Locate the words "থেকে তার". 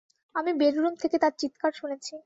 1.01-1.33